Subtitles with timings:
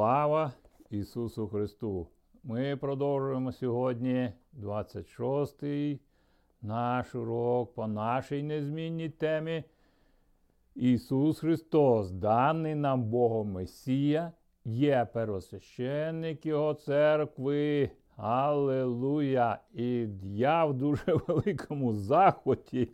[0.00, 0.52] Слава
[0.90, 2.06] Ісусу Христу!
[2.44, 6.00] Ми продовжуємо сьогодні 26-й
[6.62, 9.64] наш урок по нашій незмінній темі.
[10.74, 14.32] Ісус Христос, даний нам Богом Месія,
[14.64, 17.90] є первосвященник Його церкви.
[18.16, 19.58] Аллилуйя!
[19.74, 22.88] І я в дуже великому захваті.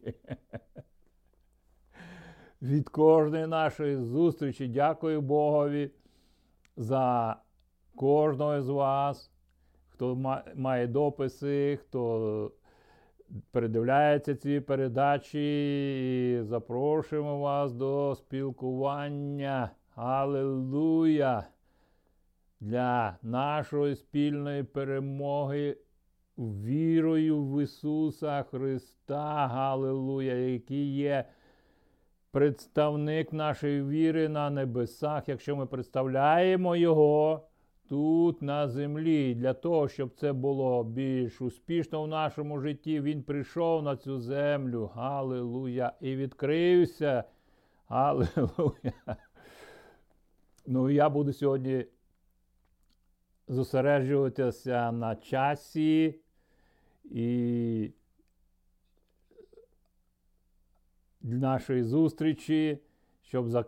[2.62, 5.90] Від кожної нашої зустрічі дякую Богові
[6.76, 7.36] за
[7.96, 9.30] кожного з вас,
[9.88, 12.52] хто має дописи, хто
[13.50, 15.40] передивляється ці передачі.
[16.38, 19.70] І запрошуємо вас до спілкування.
[19.94, 21.44] Аллилуйя!
[22.60, 25.76] Для нашої спільної перемоги
[26.38, 31.24] вірою в Ісуса Христа, Галилуя, який є
[32.36, 37.46] представник нашої віри на небесах, якщо ми представляємо Його
[37.88, 39.34] тут на землі.
[39.34, 44.90] Для того, щоб це було більш успішно в нашому житті, Він прийшов на цю землю.
[44.94, 45.92] Галилуя!
[46.00, 47.24] І відкрився.
[47.88, 49.16] Галилуя!
[50.66, 51.84] Ну, я буду сьогодні
[53.48, 56.20] зосереджуватися на часі
[57.04, 57.90] і
[61.22, 62.78] нашої зустрічі,
[63.22, 63.64] щоб за,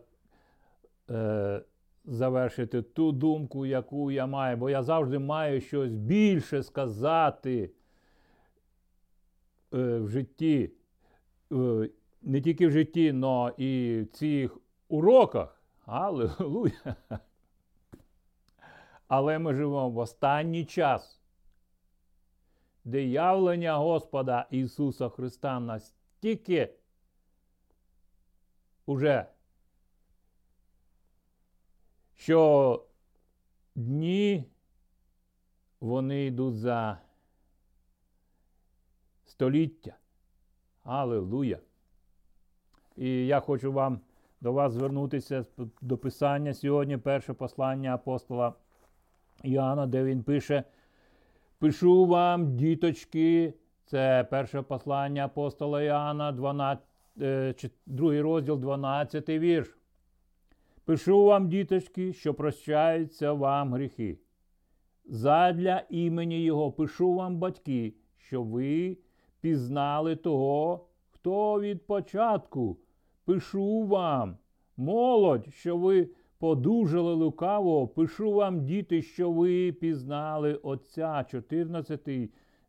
[1.10, 1.62] е,
[2.05, 7.70] завершити ту думку, яку я маю, бо я завжди маю щось більше сказати
[9.74, 10.70] е, в житті,
[11.52, 11.90] е,
[12.22, 15.62] не тільки в житті, але і в цих уроках.
[15.86, 16.96] Аллилуйя!
[19.08, 21.20] Але ми живемо в останній час,
[22.84, 26.74] де явлення Господа Ісуса Христа настільки
[28.89, 29.27] уже,
[32.17, 32.84] що
[33.75, 34.45] дні
[35.80, 36.98] вони йдуть за
[39.24, 39.96] століття.
[40.85, 41.58] Аллилуйя!
[42.96, 44.01] І я хочу вам
[44.40, 45.45] до вас звернутися
[45.80, 48.55] до Писання сьогодні, перше послання апостола
[49.42, 50.64] Іоанна, де він пише:
[51.58, 53.55] Пишу вам, діточки,
[53.85, 56.87] це перше послання апостола Іоанна, 12,
[57.20, 57.55] Е,
[57.86, 59.79] другий розділ, 12 вірш.
[60.84, 64.18] Пишу вам, діточки, що прощаються вам гріхи.
[65.05, 68.98] Задля імені Його пишу вам, батьки, що ви
[69.40, 72.79] пізнали того, хто від початку.
[73.24, 74.36] Пишу вам,
[74.77, 76.08] молодь, що ви
[76.39, 81.24] подужали лукаво, пишу вам, діти, що ви пізнали Отця.
[81.30, 82.08] 14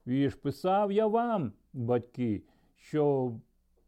[0.08, 0.36] вірш.
[0.36, 2.44] Писав я вам, батьки,
[2.76, 3.34] що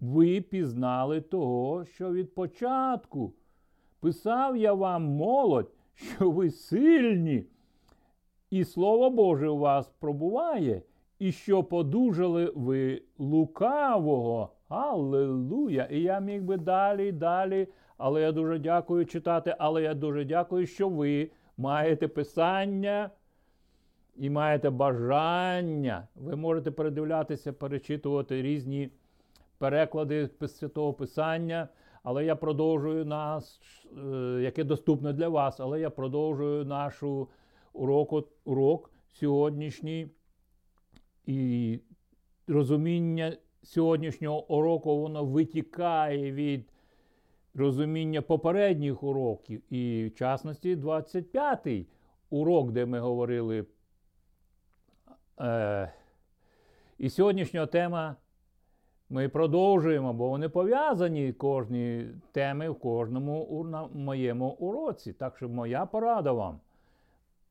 [0.02, 3.34] ви пізнали того, що від початку.
[4.00, 7.46] Писав я вам молодь, що ви сильні,
[8.50, 10.82] і Слово Боже у вас пробуває,
[11.20, 14.50] і що подужали ви лукавого.
[14.68, 15.88] Аллилуйя!
[15.92, 17.68] І я міг би далі і далі,
[17.98, 23.10] але я дуже дякую читати, але я дуже дякую, що ви маєте писання
[24.16, 26.08] і маєте бажання.
[26.16, 28.92] Ви можете передивлятися, перечитувати різні
[29.62, 31.68] переклади Святого Писання,
[32.04, 33.62] але я продовжую нас,
[33.98, 37.30] е, яке доступне для вас, але я продовжую нашу
[37.74, 40.08] уроку, урок сьогоднішній.
[41.26, 41.80] І
[42.48, 46.70] розуміння сьогоднішнього уроку воно витікає від
[47.54, 49.74] розуміння попередніх уроків.
[49.74, 51.88] І, в частності, 25-й
[52.30, 53.66] урок, де ми говорили.
[55.40, 55.94] Е,
[56.98, 58.16] І сьогоднішня тема
[59.12, 65.14] ми продовжуємо, бо вони пов'язані кожні теми в кожному на моєму уроці.
[65.14, 66.60] Так що моя порада вам.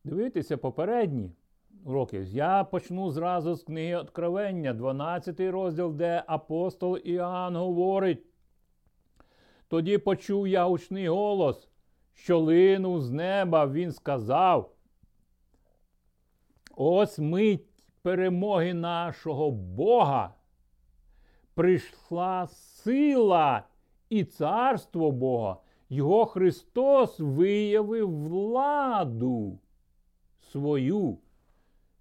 [0.04, 1.30] Дивіться попередні
[1.84, 2.18] уроки.
[2.18, 8.24] Я почну зразу з книги Откровення, 12 розділ, де апостол Іоанн говорить.
[9.68, 11.68] Тоді почув я гучний голос,
[12.14, 14.72] що линув з неба, він сказав.
[16.76, 17.66] Ось мить
[18.02, 20.34] перемоги нашого Бога
[21.60, 23.62] прийшла сила
[24.10, 25.56] і царство Бога.
[25.90, 29.58] Його Христос виявив владу
[30.52, 31.18] свою,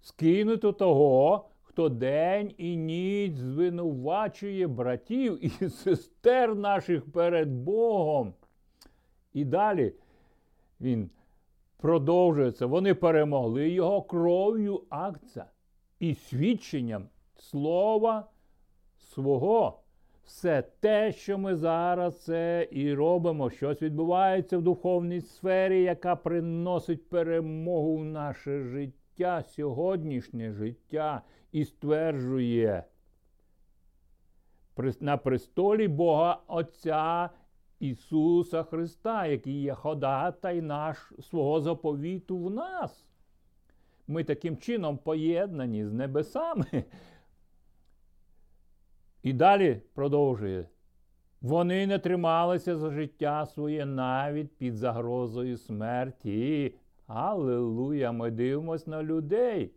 [0.00, 8.34] скинуту того, хто день і ніч звинувачує братів і сестер наших перед Богом.
[9.32, 9.94] І далі
[10.80, 11.10] він
[11.76, 12.66] продовжується.
[12.66, 15.44] Вони перемогли його кров'ю акця
[15.98, 18.26] і свідченням слова
[19.10, 19.80] свого.
[20.24, 27.08] все те, що ми зараз це і робимо, щось відбувається в духовній сфері, яка приносить
[27.08, 31.22] перемогу в наше життя, сьогоднішнє життя
[31.52, 32.84] і стверджує
[35.00, 37.30] на престолі Бога Отця
[37.80, 43.04] Ісуса Христа, який є ходатай наш свого заповіту в нас.
[44.06, 46.84] Ми таким чином поєднані з небесами.
[49.22, 50.68] І далі продовжує.
[51.40, 56.74] Вони не трималися за життя своє навіть під загрозою смерті.
[57.06, 58.12] Аллилуйя!
[58.12, 59.72] Ми дивимося на людей,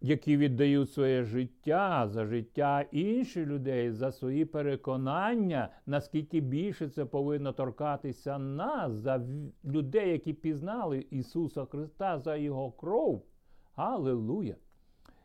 [0.00, 7.52] які віддають своє життя за життя інших людей, за свої переконання, наскільки більше це повинно
[7.52, 9.26] торкатися нас, за
[9.64, 13.26] людей, які пізнали Ісуса Христа за Його кров.
[13.74, 14.54] Аллилуйя!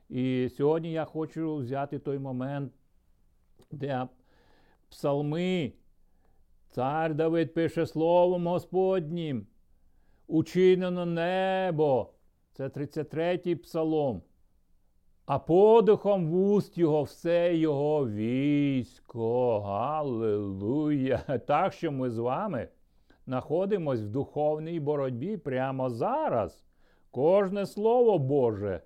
[0.09, 2.73] І сьогодні я хочу взяти той момент,
[3.71, 4.07] де
[4.89, 5.73] псалми,
[6.69, 9.47] цар Давид пише словом Господнім,
[10.27, 12.09] учинено небо.
[12.53, 14.21] Це 33-й псалом.
[15.25, 19.59] А подихом вуст його все його військо.
[19.59, 21.19] Галилуя!
[21.47, 22.67] Так що ми з вами
[23.25, 26.63] знаходимось в духовній боротьбі прямо зараз.
[27.11, 28.81] Кожне слово Боже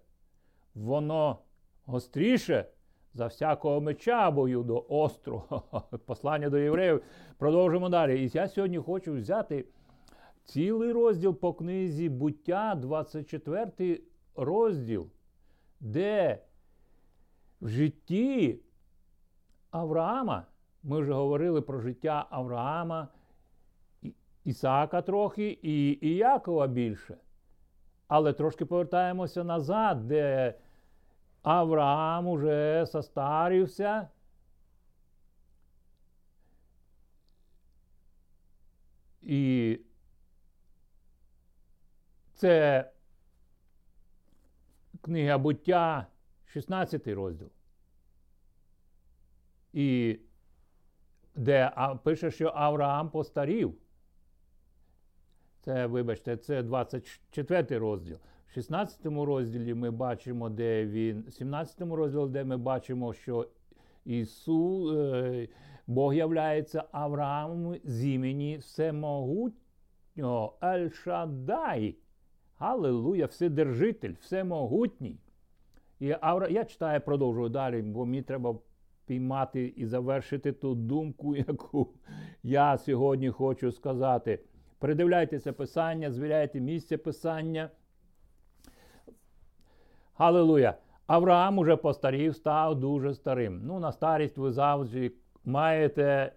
[0.76, 1.40] воно
[1.86, 2.66] гостріше
[3.14, 5.84] за всякого меча бою до острого.
[6.06, 7.04] Послання до євреїв.
[7.38, 8.26] Продовжимо далі.
[8.26, 9.66] І я сьогодні хочу взяти
[10.44, 14.02] цілий розділ по книзі буття, 24
[14.36, 15.08] розділ,
[15.80, 16.44] де
[17.62, 18.60] в житті
[19.72, 20.46] Авраама,
[20.84, 23.08] ми вже говорили про життя Авраама,
[24.44, 27.18] Ісаака трохи і Іякова більше.
[28.08, 30.54] Але трошки повертаємося назад, де
[31.44, 34.08] Авраам уже состарівся.
[39.22, 39.80] І
[42.34, 42.92] це
[45.02, 46.08] книга буття,
[46.46, 47.50] 16 розділ.
[49.74, 50.20] І
[51.36, 51.72] де
[52.04, 53.76] пише, що Авраам постарів.
[55.62, 58.18] Це, вибачте, це 24 розділ.
[58.54, 63.48] В 16 розділі ми бачимо, де він, в 17 розділі, де ми бачимо, що
[64.06, 65.48] Ісус, е,
[65.88, 71.96] Бог являється Авраамом з імені Всемогутнього Ель-Шадай.
[72.58, 75.18] Аллилуйя, Вседержитель, Всемогутній.
[76.00, 76.48] І Авра...
[76.48, 78.56] Я читаю, продовжую далі, бо мені треба
[79.06, 81.90] піймати і завершити ту думку, яку
[82.44, 84.40] я сьогодні хочу сказати.
[84.80, 87.70] Передивляйтеся Писання, звіряйте місце Писання.
[90.18, 90.74] Халилуя!
[91.08, 93.62] Авраам уже постарів, став дуже старим.
[93.64, 95.12] Ну, на старість ви завжди
[95.46, 96.32] маєте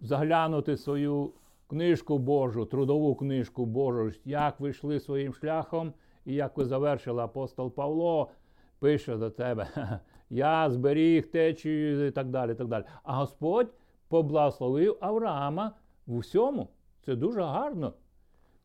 [0.00, 1.32] заглянути свою
[1.66, 5.92] книжку Божу, трудову книжку Божу, як ви йшли своїм шляхом,
[6.24, 8.30] і як ви завершили апостол Павло,
[8.78, 9.68] пише до тебе:
[10.30, 12.54] Я зберіг течію і так далі.
[12.54, 12.84] так далі.
[13.02, 13.72] А Господь
[14.08, 15.72] поблагословив Авраама
[16.06, 16.68] в усьому.
[17.04, 17.92] Це дуже гарно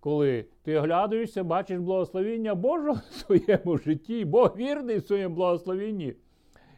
[0.02, 6.14] коли ти оглядаєшся, бачиш благословіння Божого в своєму житті, Бог вірний в своєму благословінні.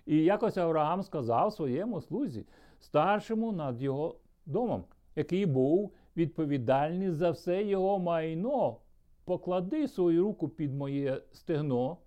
[0.06, 2.46] І якось Авраам сказав своєму слузі,
[2.80, 4.16] старшому над його
[4.46, 4.84] домом,
[5.16, 8.78] який був відповідальний за все його майно.
[9.26, 11.98] Поклади свою руку під моє стегно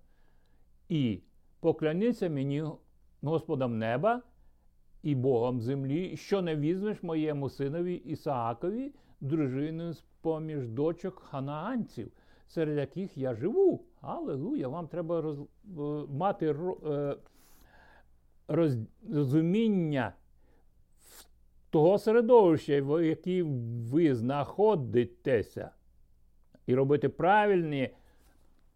[0.89, 1.21] і
[1.59, 2.63] покляніться мені
[3.21, 4.21] Господом неба
[5.03, 8.91] і Богом землі, що не візьмеш моєму синові Ісаакові
[9.21, 12.11] дружиною з поміж дочок ханаанців,
[12.47, 13.83] серед яких я живу.
[14.01, 14.67] Аллилуйя!
[14.67, 15.45] Вам треба роз, е,
[16.09, 16.55] мати
[16.85, 17.15] е,
[19.09, 20.13] розуміння
[21.69, 23.55] того середовища, в якому
[23.91, 25.71] ви знаходитеся,
[26.65, 27.89] і робити правильні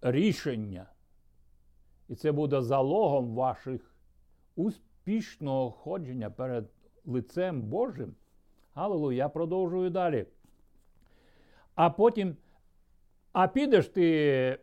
[0.02, 0.86] рішення.
[2.10, 3.96] І це буде залогом ваших
[4.56, 6.70] успішного ходження перед
[7.06, 8.16] лицем Божим.
[8.74, 10.26] Аллилуйя, я продовжую далі.
[11.76, 12.36] А потім,
[13.34, 14.60] а підеш ти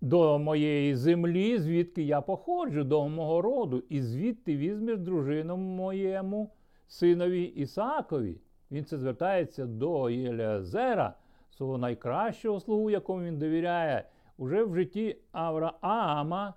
[0.00, 6.50] до моєї землі, звідки я походжу, до мого роду, і звідти візьмеш дружину моєму
[6.88, 8.40] синові Ісаакові.
[8.70, 11.14] Він це звертається до Єлязера,
[11.50, 14.04] свого найкращого слугу, якому він довіряє.
[14.38, 16.54] Уже в житті Авраама.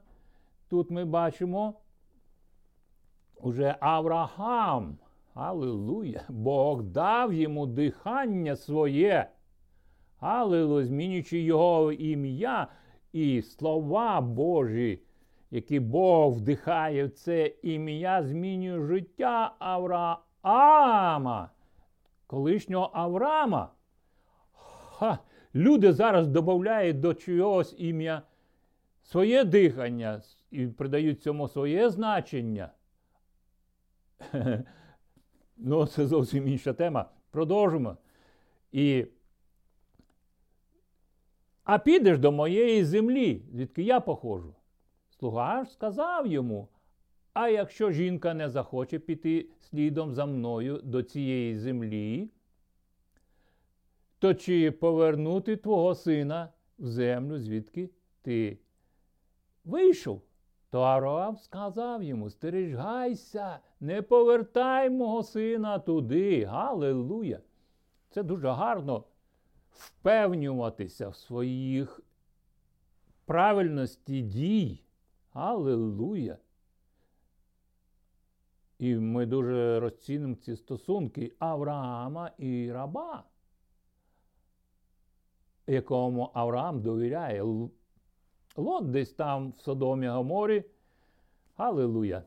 [0.70, 1.74] Тут ми бачимо
[3.36, 4.98] уже Авраам.
[5.40, 6.22] Аллилуйя!
[6.30, 9.30] Бог дав йому дихання своє.
[10.20, 12.68] Аллилуйя, змінюючи його ім'я
[13.14, 15.02] і слова Божі.
[15.52, 21.50] які Бог вдихає в це ім'я, змінює життя Авраама,
[22.28, 23.72] колишнього Авраама.
[24.52, 25.20] Ха,
[25.56, 28.22] Люди зараз додають до чогось ім'я
[29.04, 32.70] своє дихання і придають цьому своє значення.
[35.60, 37.10] Ну, це зовсім інша тема.
[37.32, 37.98] Продовжимо.
[38.72, 39.06] І
[41.64, 44.56] а підеш до моєї землі, звідки я походжу.
[45.10, 46.68] Слуга ж сказав йому:
[47.34, 52.30] А якщо жінка не захоче піти слідом за мною до цієї землі,
[54.20, 57.90] то чи повернути твого сина в землю, звідки
[58.22, 58.58] ти
[59.66, 60.22] вийшов?
[60.70, 66.44] То Авраам сказав йому: Стережгайся, не повертай мого сина туди.
[66.44, 67.40] Галилуя!
[68.10, 69.04] Це дуже гарно
[69.72, 72.02] впевнюватися в своїх
[73.26, 74.84] правильності дій.
[75.34, 76.38] Аллилуйя!
[78.80, 83.24] І ми дуже розцінимо ці стосунки Авраама і раба,
[85.68, 87.44] якому Авраам довіряє.
[88.56, 90.64] Лот десь там в Содомі Гоморі.
[91.58, 92.24] Аллилуйя!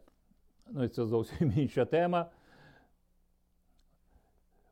[0.70, 2.26] Ну, це зовсім інша тема.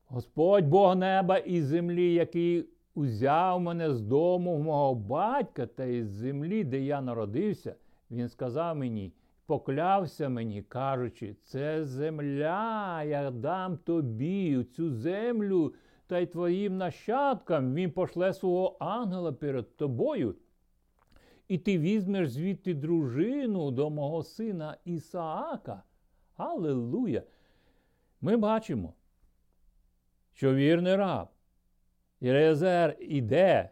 [0.09, 6.65] Господь Бог неба і землі, який узяв мене з дому мого батька та із землі,
[6.65, 7.75] де я народився,
[8.11, 9.13] він сказав мені,
[9.47, 15.75] поклявся мені, кажучи, це земля, я дам тобі цю землю
[16.07, 17.75] та й твоїм нащадкам.
[17.75, 20.35] Він пошле свого ангела перед тобою.
[21.51, 25.83] І ти візьмеш звідти дружину до мого сина Ісаака.
[26.37, 27.23] Аллилуйя!
[28.21, 28.95] Ми бачимо
[30.33, 31.29] що вірний раб
[32.21, 33.71] Єрезер іде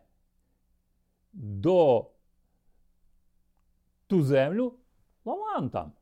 [1.33, 2.11] до
[4.07, 4.75] ту землю
[5.25, 5.93] Лаван там.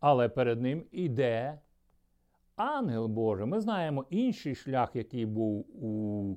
[0.00, 1.60] Але перед ним іде
[2.56, 3.46] ангел Божий.
[3.46, 6.36] Ми знаємо інший шлях, який був у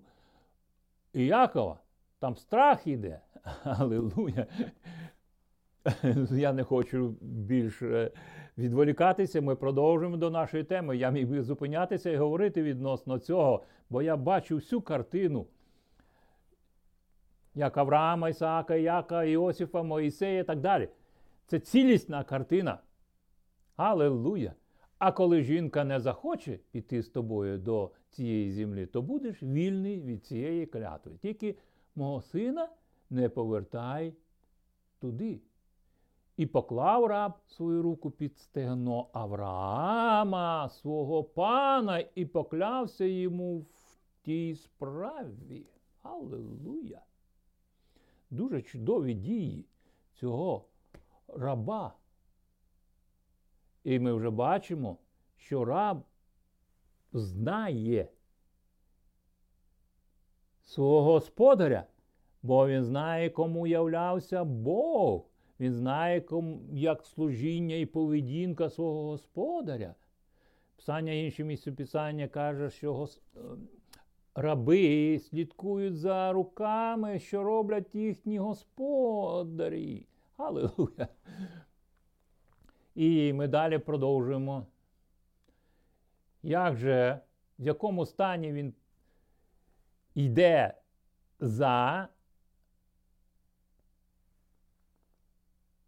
[1.14, 1.80] Іякова.
[2.20, 3.22] Там страх іде.
[3.64, 4.48] Аллилуйя.
[6.32, 8.12] Я не хочу більше
[8.58, 9.42] відволікатися.
[9.42, 10.98] Ми продовжуємо до нашої теми.
[10.98, 15.48] Я міг би зупинятися і говорити відносно цього, бо я бачу всю картину.
[17.56, 20.90] Як Авраама, Ісаака, Яка, Іосифа, Моїсея і так далі.
[21.48, 22.80] Це цілісна картина.
[23.76, 24.54] Аллилуйя!
[24.98, 30.26] А коли жінка не захоче піти з тобою до цієї землі, то будеш вільний від
[30.26, 31.12] цієї клятви.
[31.22, 31.56] Тільки
[31.96, 32.70] мого сина
[33.10, 34.14] не повертай
[35.00, 35.42] туди.
[36.38, 44.56] І поклав раб свою руку під стегно Авраама, свого пана, і поклявся йому в тій
[44.56, 45.66] справі.
[46.02, 47.02] Аллилуйя!
[48.30, 49.66] Дуже чудові дії
[50.14, 50.66] цього
[51.28, 51.94] раба.
[53.84, 54.98] І ми вже бачимо,
[55.38, 56.04] що раб
[57.14, 58.10] знає
[60.62, 61.88] свого господаря,
[62.46, 65.26] бо він знає, кому являвся Бог.
[65.60, 66.24] Він знає,
[66.74, 69.96] як служіння і поведінка свого господаря.
[70.76, 73.08] Писання інше місце Писання каже, що.
[73.36, 73.40] Е,
[74.36, 80.08] раби слідкують за руками, що роблять їхні господарі.
[80.38, 81.08] Аллилуйя!
[82.96, 84.66] І ми далі продовжуємо.
[86.44, 87.20] Як же,
[87.60, 88.74] в якому стані він
[90.16, 90.74] йде
[91.40, 92.08] за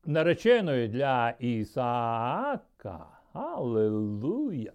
[0.07, 3.07] нареченою для Ісаака.
[3.33, 4.73] Аллилуйя!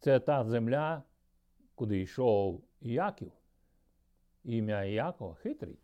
[0.00, 1.02] Це та земля,
[1.74, 3.32] куди йшов Іаків.
[4.44, 5.78] Ім'я Іакова хитрий.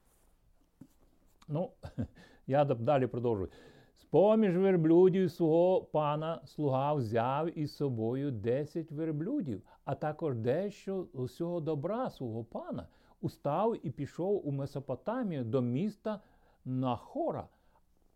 [1.49, 1.71] Ну,
[2.47, 3.51] я далі продовжую.
[3.97, 12.11] З-поміж верблюдів свого пана слуга взяв із собою десять верблюдів, а також дещо усього добра
[12.11, 12.87] свого пана,
[13.21, 16.21] устав і пішов у Месопотамію до міста
[16.65, 17.49] Нахора.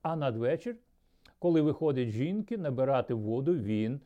[0.04, 0.76] А надвечір,
[1.38, 4.00] коли виходять жінки набирати воду, він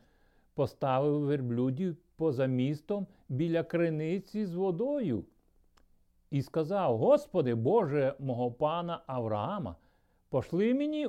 [0.54, 5.24] поставив верблюдів поза містом біля криниці з водою
[6.30, 9.76] і сказав: Господи, Боже мого пана Авраама,
[10.28, 11.08] пошли мені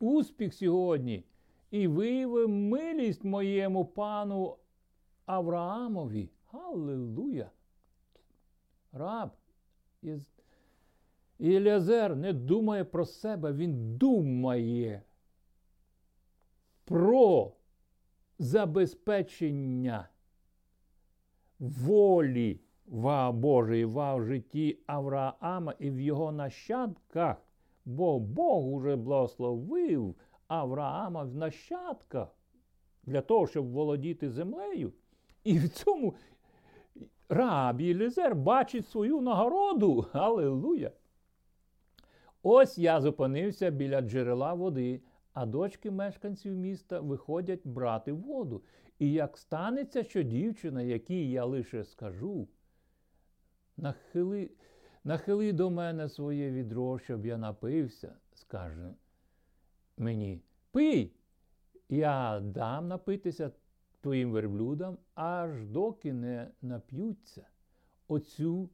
[0.00, 1.24] успіх сьогодні
[1.70, 4.56] і вияви милість моєму пану
[5.26, 6.30] Авраамові.
[6.52, 7.50] Аллилуйя!
[8.92, 9.30] Раб
[10.02, 10.37] із
[11.38, 15.02] і Еліазер не думає про себе, він думає
[16.84, 17.52] про
[18.38, 20.08] забезпечення
[21.58, 22.60] волі
[23.32, 27.36] Божої в житті Авраама і в його нащадках
[27.88, 30.14] бо Бог уже благословив
[30.48, 32.28] Авраама в нащадках
[33.02, 34.92] для того, щоб володіти землею.
[35.44, 36.14] І в цьому
[37.28, 40.06] раб Єлізер бачить свою нагороду.
[40.12, 40.90] Аллилуйя!
[42.42, 45.00] Ось я зупинився біля джерела води,
[45.32, 48.62] а дочки мешканців міста виходять брати воду.
[48.98, 52.48] І як станеться, що дівчина, якій я лише скажу,
[53.76, 54.50] нахили,
[55.04, 58.94] нахили до мене своє відро, щоб я напився, скаже
[59.96, 61.12] мені, пий,
[61.88, 63.50] я дам напитися
[64.00, 67.46] твоїм верблюдам, аж доки не нап'ються.
[68.08, 68.70] Оцю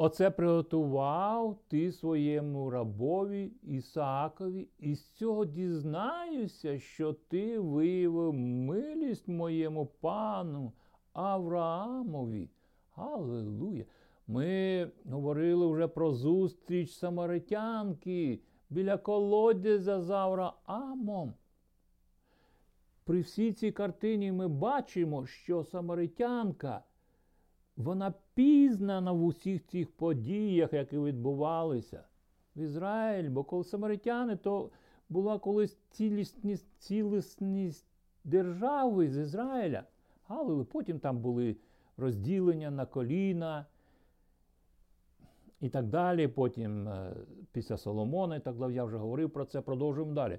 [0.00, 9.86] Оце приготував ти своєму рабові Ісаакові, і з цього дізнаюся, що ти виявив милість моєму
[9.86, 10.72] пану
[11.12, 12.48] Авраамові.
[12.94, 13.84] Аллилуйя!
[14.26, 18.40] Ми говорили вже про зустріч самаритянки
[18.70, 21.34] біля колодязя з Авраамом.
[23.04, 26.82] При всій цій картині ми бачимо, що самаритянка
[27.78, 32.04] вона пізнана в усіх цих подіях, які відбувалися
[32.56, 34.70] в Ізраїль, бо коли самаритяни, то
[35.08, 37.86] була колись цілісність, цілісність
[38.24, 39.84] держави з Ізраїля.
[40.26, 41.56] Але потім там були
[41.96, 43.66] розділення на коліна
[45.60, 46.28] і так далі.
[46.28, 47.16] Потім е,
[47.52, 50.38] після Соломона, і так далі, я вже говорив про це, продовжуємо далі.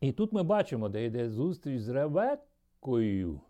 [0.00, 3.40] І тут ми бачимо, де йде зустріч з Ревеккою.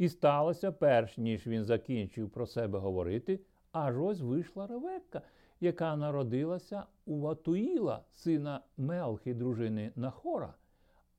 [0.00, 3.40] І сталося, перш ніж він закінчив про себе говорити,
[3.72, 5.22] аж ось вийшла Ревекка,
[5.60, 10.54] яка народилася у Ватуїла, сина Мелхи, дружини Нахора,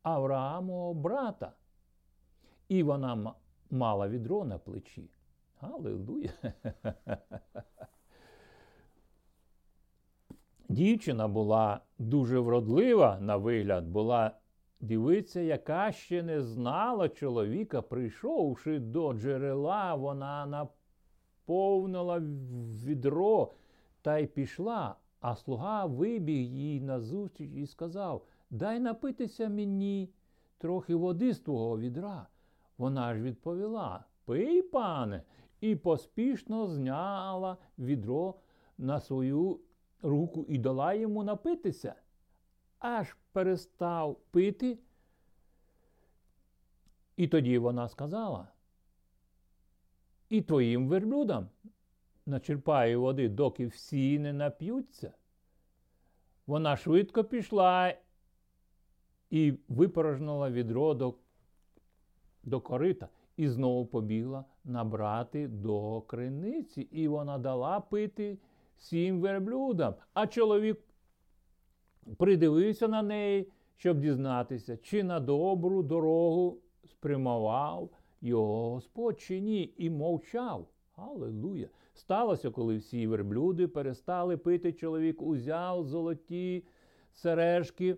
[0.03, 1.51] Авраамового брата.
[2.69, 3.33] І вона
[3.71, 5.09] мала відро на плечі.
[5.59, 6.31] Аллилуйя!
[10.69, 14.31] Дівчина була дуже вродлива на вигляд, була
[14.81, 22.19] Дивиться, яка ще не знала чоловіка, прийшовши до джерела, вона наповнила
[22.85, 23.51] відро
[24.01, 30.09] та й пішла, а слуга вибіг їй назустріч і сказав Дай напитися мені
[30.57, 32.27] трохи води з твого відра.
[32.77, 35.23] Вона ж відповіла Пий, пане,
[35.61, 38.35] і поспішно зняла відро
[38.77, 39.59] на свою
[40.01, 41.95] руку і дала йому напитися
[42.79, 44.77] аж перестав пити.
[47.15, 48.47] І тоді вона сказала,
[50.29, 51.49] і твоїм верблюдам
[52.25, 55.13] начерпаю води, доки всі не нап'ються.
[56.47, 57.93] Вона швидко пішла
[59.29, 61.15] і випорожнила відро до,
[62.43, 66.81] до корита і знову побігла набрати до криниці.
[66.81, 68.37] І вона дала пити
[68.77, 69.95] сім верблюдам.
[70.13, 70.79] А чоловік
[72.17, 77.89] придивився на неї, щоб дізнатися, чи на добру дорогу спрямував
[78.21, 80.67] його Господь чи ні, і мовчав.
[80.95, 81.69] Аллилуйя!
[81.93, 86.63] Сталося, коли всі верблюди перестали пити, чоловік узяв золоті
[87.13, 87.97] сережки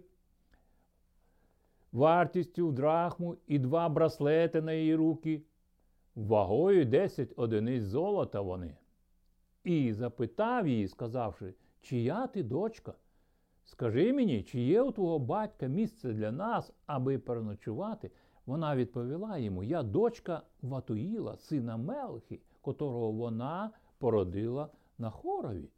[1.92, 5.42] вартістю в драхму і два браслети на її руки,
[6.16, 8.78] вагою 10 одиниць золота вони.
[9.64, 12.94] І запитав її, сказавши, чия ти дочка?
[13.66, 18.12] Скажи мені, чи є у твого батька місце для нас, аби переночувати?
[18.46, 25.70] Вона відповіла йому: Я дочка Ватуїла, сина Мелхи, котрого вона породила на хорові.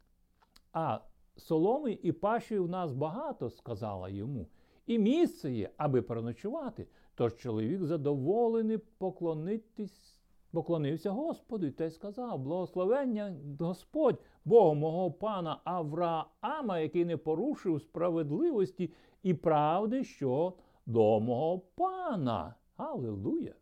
[0.72, 1.00] А
[1.36, 4.46] соломи і паші у нас багато, сказала йому,
[4.86, 6.86] і місце є, аби переночувати.
[7.14, 10.16] Тож чоловік задоволений поклонитись
[10.56, 18.92] поклонився Господу та й сказав: Благословення Господь, Богу мого пана Авраама, який не порушив справедливості
[19.22, 20.52] і правди, що
[20.86, 22.54] до мого пана.
[22.76, 23.54] Аллилуйя!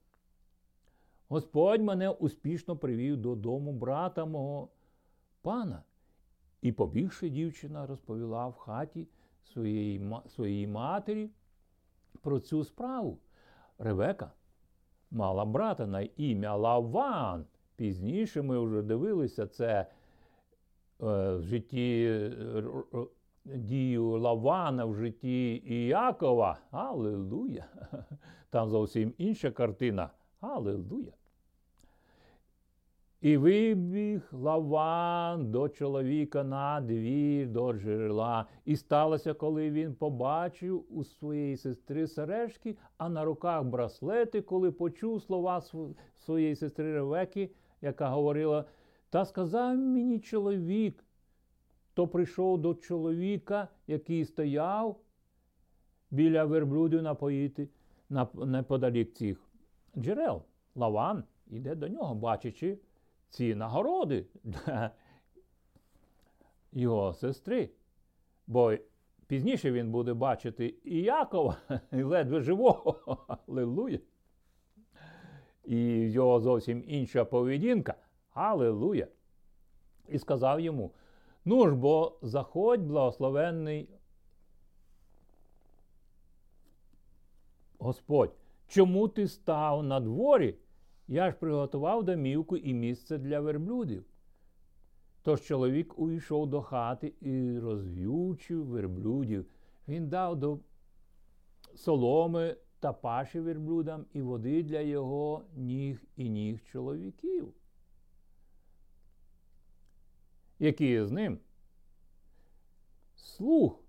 [1.29, 4.69] Господь мене успішно привів додому брата мого
[5.43, 5.83] пана.
[6.63, 9.09] І, побігши, дівчина розповіла в хаті
[9.43, 11.31] своєї, своїй матері
[12.21, 13.19] про цю справу.
[13.79, 14.33] Ревека
[15.11, 17.47] мала брата на ім'я Лаван.
[17.77, 19.87] Пізніше ми вже дивилися це
[20.99, 22.63] в житті е,
[23.45, 26.59] дію Лавана в житті Іякова.
[26.71, 27.67] Аллилуйя!
[28.51, 30.11] Там зовсім інша картина.
[30.41, 31.13] Аллилуйя!
[33.21, 38.47] І вибіг Лаван до чоловіка на двір до джерела.
[38.65, 45.23] І сталося, коли він побачив у своєї сестри сережки, а на руках браслети, коли почув
[45.23, 45.63] слова
[46.17, 47.51] своєї сестри Ревеки,
[47.83, 48.65] яка говорила:
[49.15, 51.05] Та сказав мені чоловік,
[51.95, 55.01] то прийшов до чоловіка, який стояв
[56.11, 57.69] біля верблюдів напоїти
[58.35, 59.49] неподалік цих
[59.97, 60.43] джерел.
[60.75, 62.79] Лаван іде до нього, бачачи
[63.29, 64.27] ці нагороди
[66.73, 67.71] його сестри.
[68.47, 68.75] Бо
[69.27, 71.57] пізніше він буде бачити і Якова,
[71.93, 73.19] і ледве живого.
[73.49, 73.99] Аллилуйя.
[75.65, 75.77] І
[76.11, 77.95] його зовсім інша поведінка.
[78.35, 79.09] Аллилуйя.
[80.09, 80.91] І сказав йому:
[81.45, 83.89] Ну ж бо заходь, благословенний
[87.79, 88.35] Господь,
[88.69, 90.55] чому ти став на дворі?
[91.09, 94.05] Я ж приготував домівку і місце для верблюдів.
[95.23, 99.47] Тож чоловік увійшов до хати і розв'ючив верблюдів.
[99.89, 100.59] Він дав до
[101.75, 107.53] соломи та паші верблюдам і води для його ніг і ніг чоловіків.
[110.59, 111.39] Які з ним?
[113.15, 113.85] Слух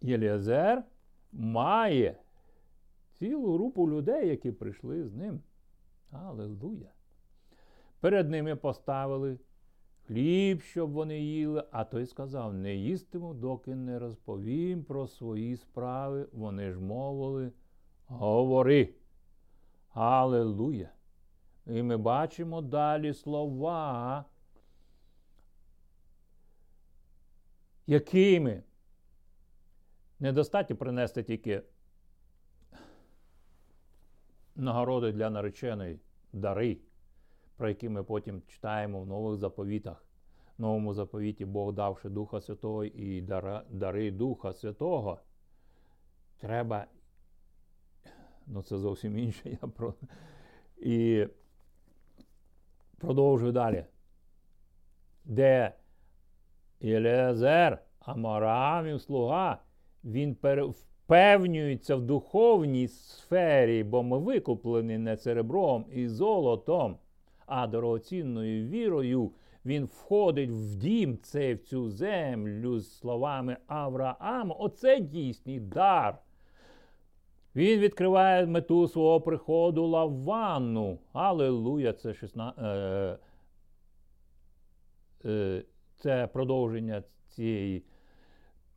[0.00, 0.84] Єліазер
[1.32, 2.16] має
[3.12, 5.40] цілу групу людей, які прийшли з ним.
[6.10, 6.90] Аллилуйя!
[8.00, 9.38] Перед ними поставили
[10.06, 16.28] хліб, щоб вони їли, а той сказав: не їстиму, доки не розповім про свої справи.
[16.32, 17.52] Вони ж мовили,
[18.06, 18.94] говори.
[19.92, 20.90] Аллилуйя!
[21.66, 24.24] І ми бачимо далі слова,
[27.86, 28.62] якими
[30.20, 31.62] недостатньо принести тільки
[34.56, 36.00] нагороди для нареченої
[36.32, 36.78] дари,
[37.56, 40.02] про які ми потім читаємо в нових заповітах.
[40.58, 43.20] В новому заповіті Бог давши Духа Святого і
[43.70, 45.20] дари Духа Святого.
[46.38, 46.86] Треба,
[48.46, 49.58] ну це зовсім інше.
[49.62, 49.94] Я про...
[50.76, 51.26] І
[52.98, 53.84] продовжую далі.
[55.24, 55.74] Де
[56.80, 59.58] Єлезер, Амарамів слуга,
[60.04, 60.36] він
[60.70, 66.96] впевнюється в духовній сфері, бо ми викуплені не серебром і золотом,
[67.46, 69.32] а дорогоцінною вірою.
[69.66, 74.54] Він входить в дім цей в цю землю з словами Авраама.
[74.58, 76.18] Оце дійсний дар.
[77.56, 80.98] Він відкриває мету свого приходу Лаванну.
[81.12, 83.18] Аллилуйя, це 16, е,
[85.24, 85.62] е,
[85.96, 87.84] це продовження цієї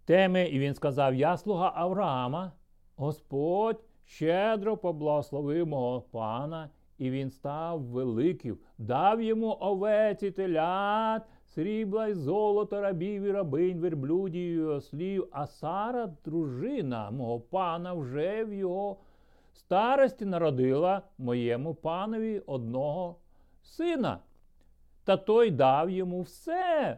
[0.06, 2.52] теми, і він сказав: Я слуга Авраама,
[2.96, 12.08] Господь щедро поблагословив мого пана, і він став великим, дав йому овець і телят, срібла
[12.08, 18.54] й золото, рабів і рабинь, верблюдів і ослів, а Сара, дружина мого пана, вже в
[18.54, 18.98] його
[19.54, 23.16] старості народила моєму панові одного
[23.64, 24.20] сина.
[25.04, 26.98] Та той дав йому все,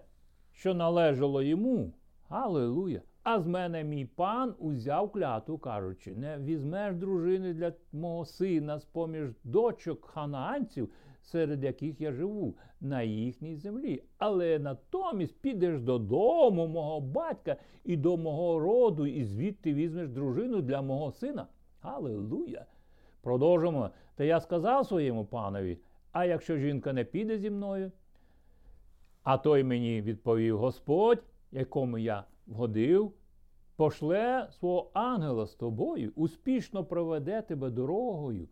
[0.61, 1.93] що належало йому.
[2.29, 3.01] Аллилуйя!
[3.23, 8.85] А з мене мій пан узяв кляту, кажучи, не візьмеш дружини для мого сина з
[8.85, 10.89] поміж дочок ханаанців,
[11.21, 14.03] серед яких я живу, на їхній землі.
[14.17, 20.81] Але натомість підеш додому мого батька і до мого роду, і звідти візьмеш дружину для
[20.81, 21.47] мого сина.
[21.81, 22.65] Аллилуйя!
[23.21, 23.89] Продовжимо.
[24.15, 25.77] Та я сказав своєму панові:
[26.11, 27.91] а якщо жінка не піде зі мною,
[29.23, 33.13] а той мені відповів Господь якому я вгодив,
[33.75, 38.47] пошле свого ангела з тобою, успішно проведе тебе дорогою,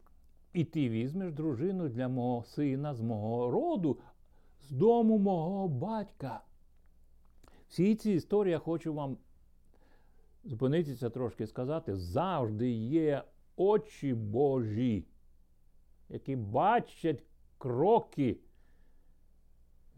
[0.54, 4.00] і ти візьмеш дружину для мого сина з мого роду,
[4.62, 6.42] з дому мого батька.
[7.68, 9.18] Всі ці історії я хочу вам
[10.44, 13.24] зупинитися трошки сказати, завжди є
[13.56, 15.06] очі Божі,
[16.10, 17.24] які бачать
[17.58, 18.38] кроки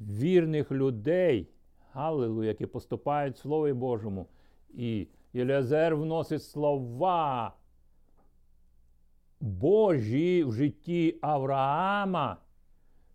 [0.09, 1.47] вірних людей.
[1.93, 4.27] Галилу, які поступають в Слові Божому.
[4.73, 7.53] І Єлязер вносить слова
[9.39, 12.37] Божі в житті Авраама.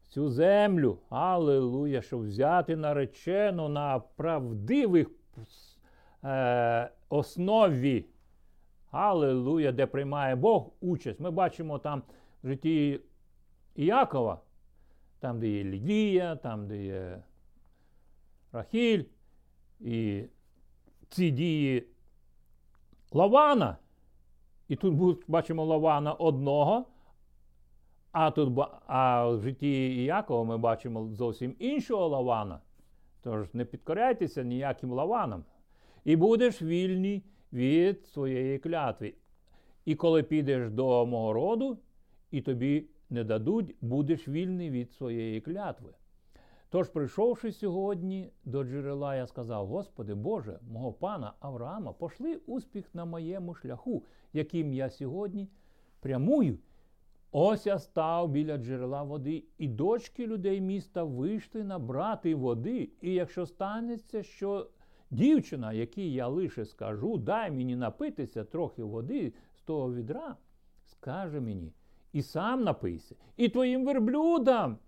[0.09, 5.11] Цю землю, Аллилуйя, щоб взяти наречену на правдивих
[6.25, 8.05] е, основі.
[8.90, 11.20] Аллилуйя, де приймає Бог участь.
[11.20, 12.03] Ми бачимо там
[12.42, 13.01] в житті
[13.75, 14.40] Іакова,
[15.18, 17.22] там, де є Лідія, там, де є
[18.52, 19.05] Рахіль
[19.81, 20.24] і
[21.09, 21.87] ці дії
[23.12, 23.76] Лавана.
[24.68, 26.85] І тут бачимо Лавана одного,
[28.12, 32.61] а тут а в житті Іякова ми бачимо зовсім іншого Лавана.
[33.26, 35.44] Тож не підкоряйтеся ніяким лаванам.
[36.05, 39.14] І будеш вільний від своєї клятви.
[39.85, 41.79] І коли підеш до мого роду,
[42.31, 45.95] і тобі не дадуть, будеш вільний від своєї клятви.
[46.71, 53.05] Тож, прийшовши сьогодні до джерела, я сказав: Господи Боже, мого пана Авраама, пошли успіх на
[53.05, 55.49] моєму шляху, яким я сьогодні
[56.01, 56.59] прямую.
[57.33, 62.90] Ось я став біля джерела води, і дочки людей міста вийшли набрати води.
[63.01, 64.71] І якщо станеться, що
[65.11, 70.37] дівчина, якій я лише скажу, дай мені напитися трохи води з того відра,
[70.85, 71.73] скаже мені,
[72.16, 74.79] і сам напийся, і твоїм верблюдам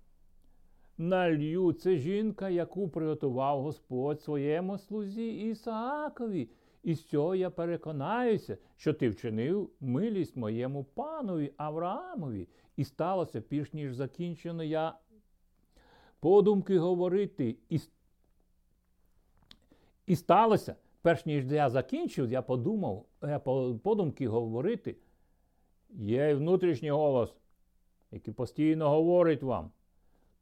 [0.99, 1.73] налью.
[1.73, 6.51] Це жінка, яку приготував Господь своєму слузі Ісаакові.
[6.83, 12.49] І з цього я переконаюся, що ти вчинив милість моєму панові Авраамові.
[12.77, 14.95] І сталося, піш ніж закінчено я
[16.21, 17.57] подумки говорити.
[17.69, 17.81] І,
[20.07, 23.39] і сталося, перш ніж я закінчив, я подумав, я
[23.83, 24.97] подумки говорити.
[25.91, 27.35] Є внутрішній голос,
[28.11, 29.71] який постійно говорить вам.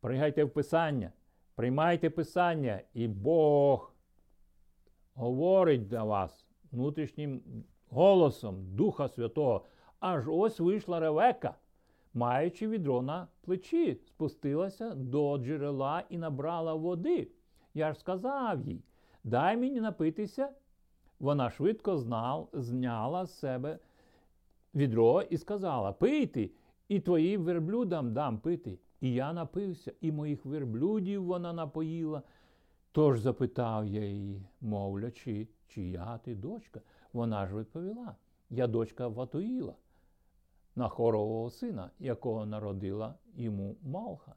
[0.00, 1.12] Пригайте в Писання,
[1.54, 3.92] приймайте Писання, і Бог
[5.14, 7.42] говорить до вас внутрішнім
[7.90, 9.64] голосом Духа Святого.
[10.00, 11.54] Аж ось вийшла Ревека,
[12.14, 17.28] маючи відро на плечі, спустилася до джерела і набрала води.
[17.74, 18.82] Я ж сказав їй,
[19.24, 20.48] дай мені напитися.
[21.20, 23.78] Вона швидко знав, зняла з себе
[24.77, 26.49] відро і сказала: Пийте,
[26.89, 28.79] і твоїм верблюдам дам пити.
[29.01, 32.23] І я напився, і моїх верблюдів вона напоїла.
[32.93, 36.81] Тож запитав я її, мовлячи, чия ти дочка?
[37.12, 38.17] Вона ж відповіла:
[38.51, 39.75] Я дочка Ватуїла,
[40.77, 44.35] на хорового сина, якого народила йому Малха.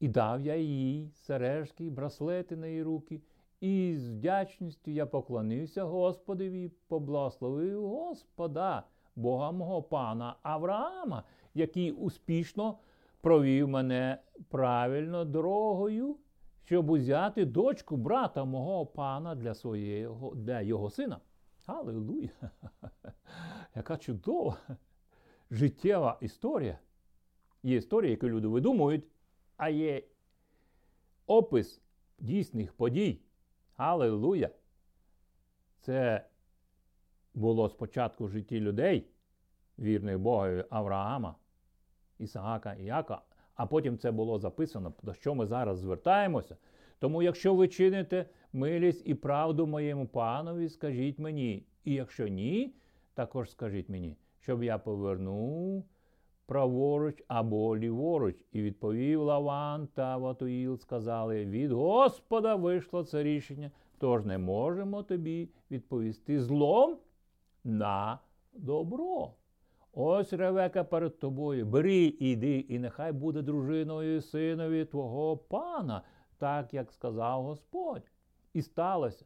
[0.00, 3.20] І дав я їй сережки, браслети на її руки,
[3.62, 8.82] і з вдячністю я поклонився Господові, поблагословив Господа,
[9.16, 12.78] Бога мого пана Авраама, який успішно
[13.20, 16.16] провів мене правильно дорогою
[16.64, 21.20] щоб узяти дочку брата мого пана для своєго, для його сина.
[21.66, 22.30] Аллилуйя!
[23.74, 24.56] Яка чудова
[25.50, 26.78] життєва історія.
[27.62, 29.04] Є історія, яку люди видумують,
[29.56, 30.02] а є
[31.26, 31.80] опис
[32.18, 33.20] дійсних подій.
[33.76, 34.50] Аллилуйя!
[35.80, 36.26] Це
[37.34, 39.06] було спочатку в житті людей,
[39.78, 41.34] вірних Богові Авраама,
[42.18, 43.22] Ісаака і Яка,
[43.54, 46.56] а потім це було записано, до що ми зараз звертаємося.
[46.98, 52.74] Тому, якщо ви чините милість і правду моєму панові, скажіть мені, і якщо ні,
[53.14, 55.84] також скажіть мені, щоб я повернув
[56.52, 58.44] праворуч або ліворуч.
[58.52, 65.48] І відповів Лаван та Ватуїл, сказали: від Господа вийшло це рішення, тож не можемо тобі
[65.70, 66.96] відповісти злом
[67.64, 68.18] на
[68.52, 69.30] добро.
[69.92, 71.66] Ось ревека перед тобою.
[71.66, 76.02] Бери, іди, і нехай буде дружиною синові твого пана,
[76.38, 78.02] так як сказав Господь.
[78.52, 79.24] І сталося.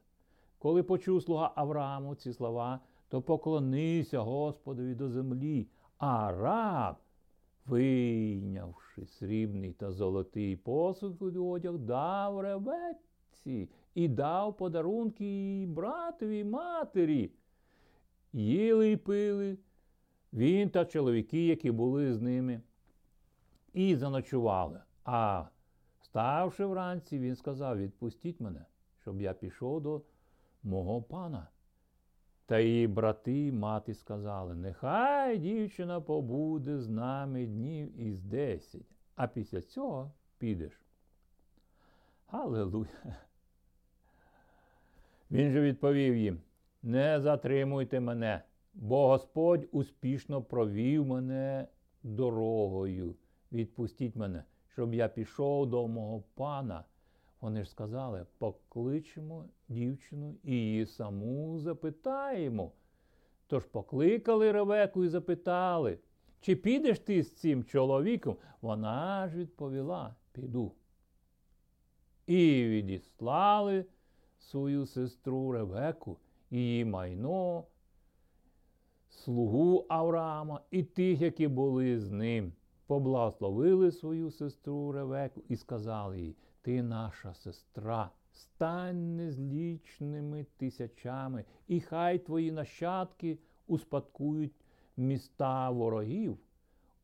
[0.59, 6.97] Коли почув слуга Аврааму ці слова, то поклонився Господові до землі, а раб,
[7.67, 17.31] вийнявши срібний та золотий посуд одяг, дав ревеці і дав подарунки братові матері.
[18.33, 19.59] Їли й пили
[20.33, 22.61] він та чоловіки, які були з ними,
[23.73, 24.81] і заночували.
[25.05, 25.45] А
[26.01, 28.67] ставши вранці, він сказав: Відпустіть мене,
[29.01, 30.03] щоб я пішов до
[30.63, 31.49] мого пана.
[32.47, 39.63] Та її брати мати сказали: Нехай дівчина побуде з нами днів із десять, а після
[39.63, 40.83] цього підеш.
[42.27, 43.17] Аллилуйя!
[45.31, 46.41] Він же відповів їм:
[46.83, 48.43] Не затримуйте мене
[48.77, 51.69] бо Господь успішно провів мене
[52.03, 53.15] дорогою.
[53.53, 56.85] Відпустіть мене, щоб я пішов до мого пана.
[57.41, 62.73] Вони ж сказали, покличемо дівчину і її саму запитаємо.
[63.47, 65.99] Тож покликали Ревеку і запитали,
[66.41, 68.37] чи підеш ти з цим чоловіком?
[68.61, 70.73] Вона ж відповіла: піду.
[72.27, 73.85] І відіслали
[74.39, 76.19] свою сестру Ревеку,
[76.51, 77.65] її майно,
[79.09, 82.53] слугу Авраама і тих, які були з ним,
[82.87, 92.19] поблагословили свою сестру Ревеку і сказали їй: Ти наша сестра, стань незлічними тисячами, і хай
[92.19, 94.53] твої нащадки успадкують
[94.97, 96.39] міста ворогів.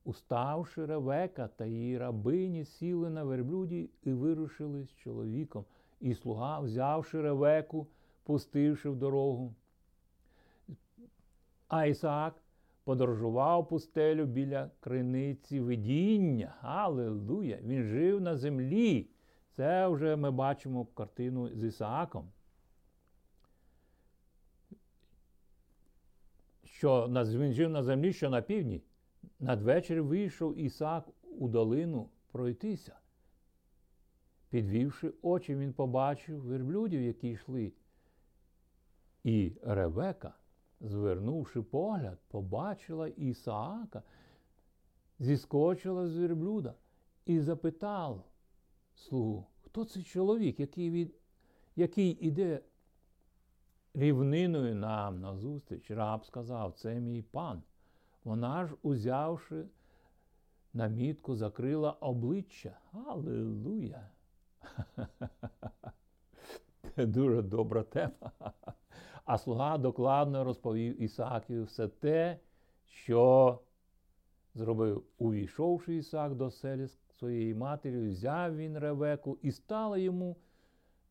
[0.05, 5.64] Уставши Ревека та її рабині, сіли на верблюді і вирушили з чоловіком.
[6.01, 7.87] І слуга, взявши Ревеку,
[8.25, 9.55] пустивши в дорогу,
[11.68, 12.35] а Ісаак
[12.85, 16.55] подорожував пустелю біля криниці видіння.
[16.62, 17.59] Аллилуйя!
[17.62, 19.12] Він жив на землі.
[19.57, 22.33] Це вже ми бачимо картину з Ісааком.
[26.65, 28.83] Що він жив на землі, що на півдні.
[29.41, 32.99] Надвечір вийшов Ісаак у долину пройтися.
[34.49, 37.73] Підвівши очі, він побачив верблюдів, які йшли.
[39.25, 40.35] І Ревека,
[40.81, 44.03] звернувши погляд, побачила Ісаака,
[45.19, 46.75] зіскочила з верблюда
[47.27, 48.23] і запитала
[48.94, 51.14] слугу, хто цей чоловік, який від,
[51.76, 52.61] який іде
[53.94, 55.90] рівниною нам назустріч?
[55.90, 57.62] Раб сказав, це мій пан.
[58.24, 59.64] Вона ж, узявши
[60.74, 62.78] намітку, закрила обличчя.
[63.07, 64.09] Аллилуйя!
[66.94, 68.33] Це дуже добра тема.
[69.24, 72.38] А слуга докладно розповів Ісаакові все те,
[72.87, 73.59] що
[74.55, 80.37] зробив, увійшовши Ісаак до селі своєї матері, взяв він ревеку і стала йому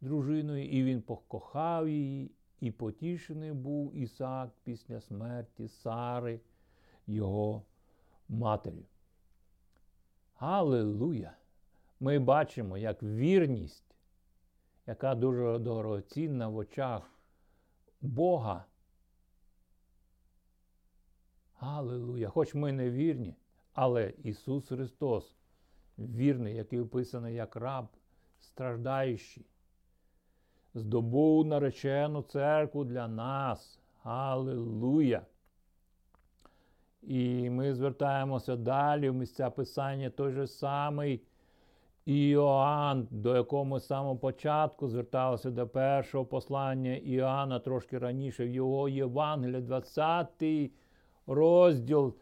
[0.02, 6.40] дружиною, і він покохав її, і потішений був Ісаак після смерті Сари,
[7.08, 7.66] його
[8.30, 8.86] матері.
[10.36, 11.38] Аллилуйя!
[12.00, 13.96] Ми бачимо, як вірність,
[14.88, 17.12] яка дуже дорогоцінна в очах
[18.02, 18.66] Бога.
[21.60, 22.30] Аллилуйя!
[22.30, 23.36] Хоч ми не вірні,
[23.74, 25.36] але Ісус Христос
[26.08, 27.88] вірний, який описаний як раб,
[28.40, 29.46] страждаючий,
[30.74, 33.80] здобув наречену церкву для нас.
[34.04, 35.22] Аллилуйя!
[37.02, 41.22] І ми звертаємося далі в місця Писання той же самий
[42.06, 48.50] Іоанн, до якого ми з самого початку зверталися до першого послання Іоанна, трошки раніше, в
[48.50, 50.44] його Євангелії, 20
[51.28, 52.16] розділ.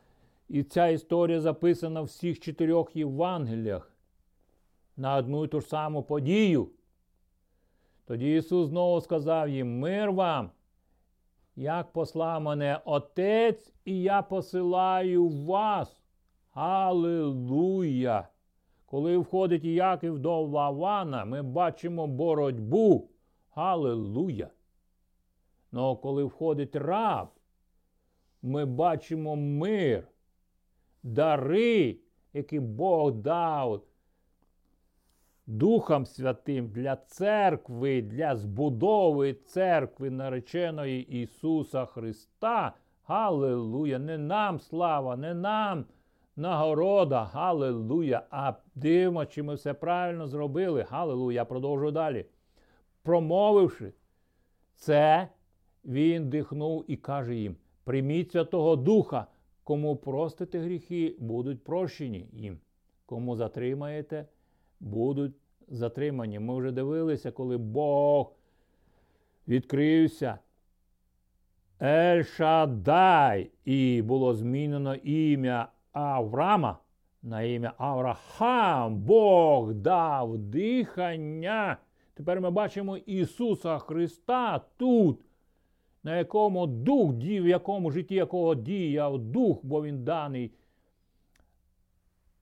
[0.49, 3.91] І ця історія записана в всіх чотирьох Євангеліях
[4.97, 6.69] на одну і ту ж саму подію.
[8.05, 10.51] Тоді Ісус знову сказав їм: Мир вам,
[11.55, 16.01] як послав мене Отець, і я посилаю вас.
[16.53, 18.27] Аллилуйя!
[18.85, 23.09] Коли входить Яків до Лавана, ми бачимо боротьбу.
[23.51, 24.49] Аллилуйя!
[25.71, 27.27] Ну коли входить раб,
[28.41, 30.07] ми бачимо мир,
[31.03, 31.97] дари,
[32.33, 33.81] які Бог дав
[35.47, 42.73] Духом Святим для церкви, для збудови церкви нареченої Ісуса Христа.
[43.03, 43.99] Галилуя!
[43.99, 45.85] Не нам слава, не нам
[46.35, 47.23] нагорода.
[47.23, 48.21] Галилуя!
[48.29, 50.85] А дивимо, чи ми все правильно зробили.
[50.89, 51.35] Галилуя!
[51.35, 52.25] Я продовжую далі.
[53.03, 53.93] Промовивши
[54.75, 55.27] це,
[55.85, 59.27] він дихнув і каже їм: прийміть Святого Духа,
[59.69, 62.59] кому простите гріхи, будуть прощені їм.
[63.05, 64.25] Кому затримаєте,
[64.79, 65.35] будуть
[65.67, 66.39] затримані.
[66.39, 68.31] Ми вже дивилися, коли Бог
[69.47, 70.37] відкрився.
[71.79, 76.79] Ель-Шадай, і було змінено ім'я Аврама
[77.23, 78.95] на ім'я Аврахам.
[78.97, 81.77] Бог дав дихання.
[82.13, 85.19] Тепер ми бачимо Ісуса Христа тут,
[86.03, 90.51] на якому дух в якому житті якого діяв дух, бо він даний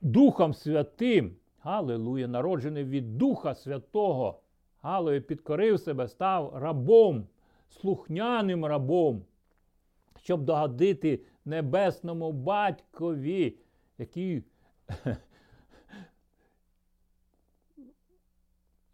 [0.02, 1.36] Духом Святим.
[1.60, 4.40] Галилуя, народжений від Духа Святого.
[4.82, 7.28] Галилуя, підкорив себе, став рабом,
[7.70, 9.26] слухняним рабом,
[10.24, 13.58] щоб догодити небесному батькові,
[13.98, 14.44] який,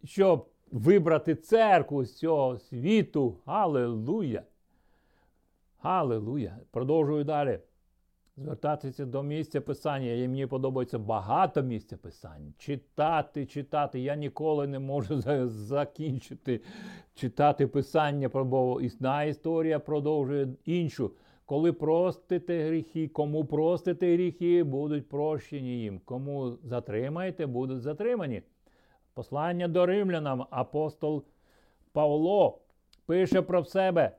[0.04, 3.38] щоб вибрати церкву з цього світу.
[3.46, 4.42] Галилуя!
[5.84, 6.56] Галилуя!
[6.70, 7.58] Продовжую далі
[8.36, 10.12] звертатися до місця писання.
[10.12, 12.52] І мені подобається багато місця писання.
[12.58, 14.00] Читати, читати.
[14.00, 16.60] Я ніколи не можу закінчити
[17.14, 21.10] читати писання, бо існа історія продовжує іншу.
[21.46, 26.00] Коли простите гріхи, кому простите гріхи, будуть прощені їм.
[26.04, 28.42] Кому затримаєте, будуть затримані.
[29.14, 31.24] Послання до римлянам апостол
[31.92, 32.58] Павло
[33.06, 34.16] пише про себе.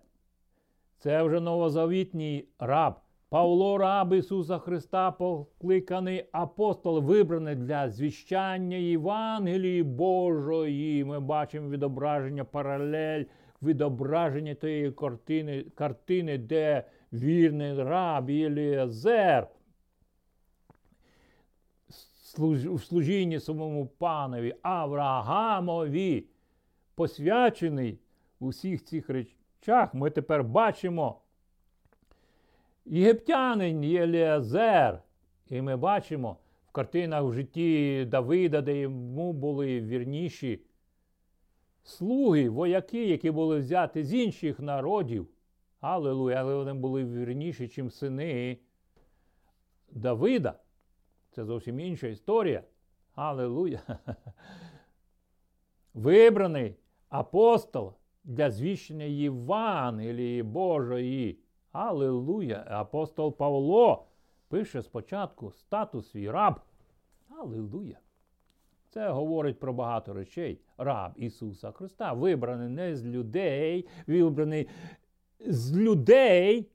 [1.00, 2.96] Це вже новозавітній раб.
[3.30, 11.04] Павло, раб Ісуса Христа, покликаний апостол, вибраний для звіщання Євангелії Божої.
[11.04, 13.24] Ми бачимо відображення паралель,
[13.62, 16.84] відображення тієї картини, картини, де
[17.14, 19.48] вірний раб Єліазер
[22.38, 26.26] в служінні самому панові Авраамові,
[26.96, 28.00] посвячений
[28.40, 29.10] у всіх цих
[29.66, 31.22] речах, ми тепер бачимо
[32.86, 35.02] єгиптянин Єліазер.
[35.50, 36.38] І ми бачимо
[36.68, 40.60] в картинах в житті Давида, де йому були вірніші
[41.84, 45.28] слуги, вояки, які були взяті з інших народів.
[45.82, 48.58] Аллилуйя, але вони були вірніші, чим сини
[49.92, 50.60] Давида.
[51.32, 52.64] Це зовсім інша історія.
[53.16, 53.82] Аллилуйя.
[55.94, 56.76] Вибраний
[57.10, 57.94] апостол
[58.26, 61.40] для звіщення Євангелії Божої.
[61.72, 62.66] Аллилуйя.
[62.70, 64.06] Апостол Павло
[64.48, 66.60] пише спочатку статус свій раб.
[67.30, 68.00] Аллилуйя.
[68.90, 70.62] Це говорить про багато речей.
[70.78, 74.68] Раб Ісуса Христа, вибраний не з людей, вибраний
[75.40, 76.70] з людей,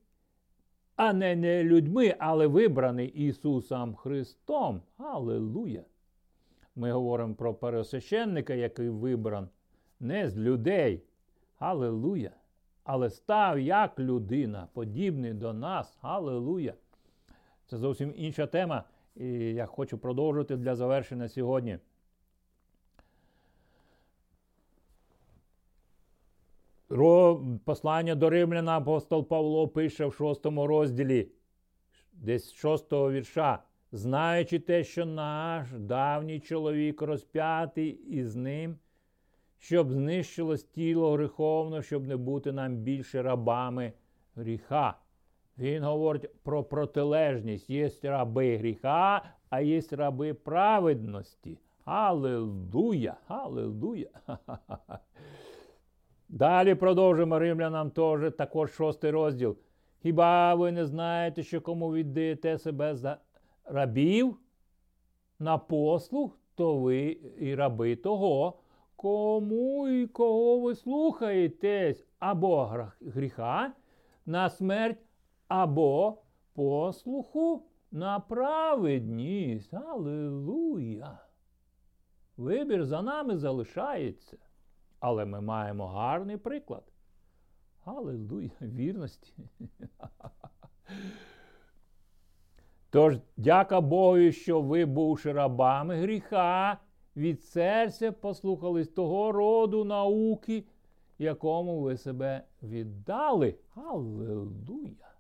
[0.97, 4.83] а не, не людьми, але вибраний Ісусом Христом.
[4.97, 5.85] Аллилуйя.
[6.77, 9.49] Ми говоримо про пересвященника, який вибран
[10.01, 11.03] не з людей.
[11.61, 12.31] Аллилуйя.
[12.85, 15.99] Але став як людина, подібний до нас.
[16.01, 16.75] Аллилуйя.
[17.67, 18.85] Це зовсім інша тема.
[19.17, 21.79] І я хочу продовжити для завершення сьогодні.
[27.65, 31.29] Послання до Римляна апостол Павло пише в шостому розділі,
[32.13, 33.63] десь шостого вірша.
[33.93, 38.79] Знаючи те, що наш давній чоловік розп'ятий із ним,
[39.61, 43.93] щоб знищилось тіло гріховно, щоб не бути нам більше рабами
[44.37, 44.95] гріха.
[45.59, 47.71] Він говорить про протилежність.
[47.71, 51.59] Є раби гріха, а є раби праведності.
[51.85, 53.17] Аллилуйя!
[53.29, 54.09] Аллилуйя!
[56.29, 59.57] Далі продовжимо римлянам теж, також шостий розділ.
[60.03, 63.19] Хіба ви не знаєте, що кому віддаєте себе за
[63.65, 64.37] рабів
[65.39, 68.59] на послуг, то ви і раби того,
[69.01, 73.73] кому і кого ви слухаєтесь, або гріха
[74.27, 74.99] на смерть,
[75.49, 76.23] або
[76.55, 79.75] послуху на праведність.
[79.75, 81.19] Аллилуйя!
[82.37, 84.37] Вибір за нами залишається.
[84.99, 86.85] Але ми маємо гарний приклад.
[87.85, 89.33] Аллилуйя, вірності.
[92.91, 96.79] Тож, дяка Богу, що ви, бувши рабами гріха,
[97.17, 100.65] від серця послухались того роду науки,
[101.19, 103.55] якому ви себе віддали.
[103.75, 105.11] Аллилуйя!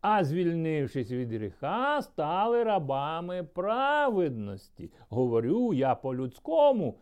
[0.00, 4.90] А звільнившись від гріха, стали рабами праведності.
[5.08, 6.98] Говорю я по-людському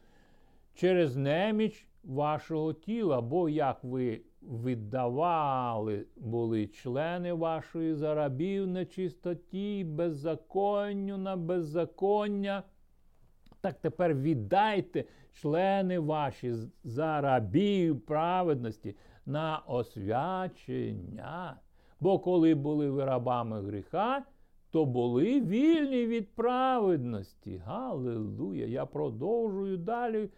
[0.75, 11.37] через неміч вашого тіла, бо як ви віддавали були члени вашої зарабів нечистоті, беззаконню на
[11.37, 12.63] беззаконня,
[13.61, 16.55] так тепер віддайте члени ваші
[16.85, 18.97] зарабів праведності
[19.27, 21.57] на освячення.
[22.01, 24.23] Бо коли були ви рабами гріха,
[24.71, 27.63] то були вільні від праведності.
[27.65, 28.67] Галилуя!
[28.67, 30.29] Я продовжую далі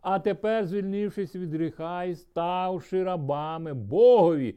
[0.00, 4.54] а тепер, звільнившись від гріха і ставши рабами Богові.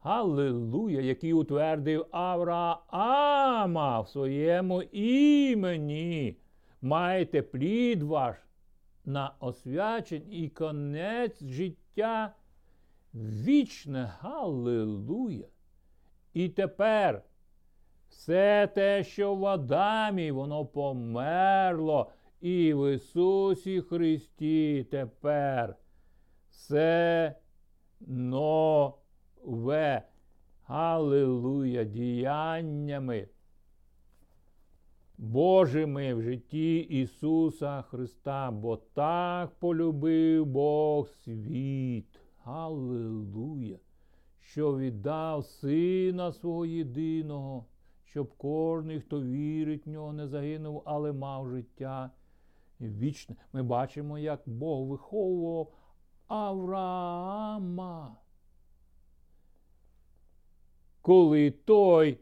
[0.00, 6.36] Аллилуйя, який утвердив Авраама в своєму імені.
[6.82, 8.36] Майте плід ваш
[9.04, 12.34] на освячень і конець життя
[13.14, 14.12] вічне.
[14.20, 15.46] Галилуя.
[16.34, 17.22] І тепер
[18.08, 22.10] все те, що в Адамі, воно померло
[22.40, 25.76] і в Ісусі Христі тепер
[26.50, 27.34] все
[28.00, 30.02] нове.
[30.66, 33.28] Аллилуйя, діяннями
[35.20, 42.20] Божими в житті Ісуса Христа, бо так полюбив Бог світ.
[42.44, 43.78] Аллилуйя,
[44.40, 47.66] що віддав Сина свого єдиного,
[48.04, 52.10] щоб кожний, хто вірить в нього, не загинув, але мав життя
[52.80, 53.36] вічне.
[53.52, 55.72] Ми бачимо, як Бог виховував
[56.26, 58.16] Авраама.
[61.02, 62.18] Коли той,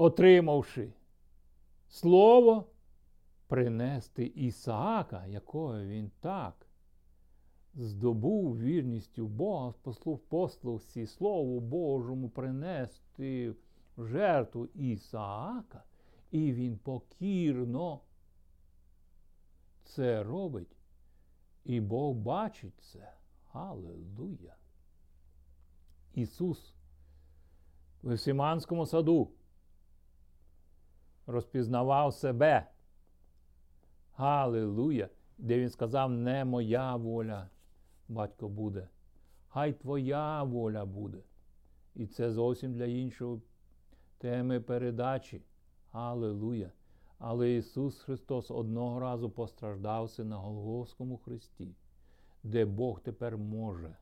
[0.00, 0.92] отримавши
[1.88, 2.66] слово,
[3.48, 6.66] принести Ісаака, якого він так
[7.74, 13.54] здобув вірністю Бога, послуг послухці Слову Божому принести
[13.98, 15.82] жертву Ісаака,
[16.30, 18.00] і він покірно
[19.84, 20.76] це робить.
[21.64, 23.12] І Бог бачить це.
[23.52, 24.56] Аллилуйя.
[26.14, 26.74] Ісус
[28.02, 29.30] в Симанському саду
[31.30, 32.66] розпізнавав себе.
[34.14, 35.08] Галилуя,
[35.38, 37.48] де він сказав, не моя воля,
[38.08, 38.88] батько буде,
[39.48, 41.18] Хай Твоя воля буде.
[41.94, 43.40] І це зовсім для іншої
[44.18, 45.42] теми передачі.
[45.92, 46.72] Аллилуйя.
[47.18, 51.74] Але Ісус Христос одного разу постраждався на Голгофському хресті,
[52.42, 53.96] де Бог тепер може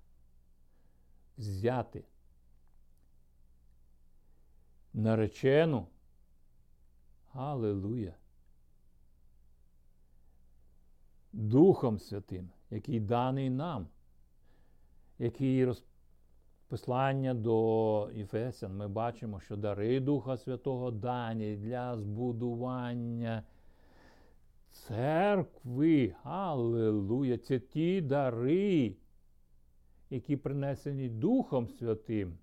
[1.38, 2.04] взяти
[4.94, 5.86] наречену.
[7.32, 8.14] Аллилуйя.
[11.32, 13.86] Духом Святим, який даний нам,
[15.18, 15.84] який роз...
[16.68, 23.42] послання до Єфесян, ми бачимо, що дари Духа Святого дані для збудування
[24.70, 26.14] церкви.
[26.22, 27.38] Аллилуйя!
[27.38, 28.96] Це ті дари,
[30.10, 32.38] які принесені Духом Святим.